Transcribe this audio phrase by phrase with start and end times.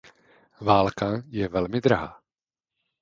[0.61, 2.21] Válka je velmi drahá.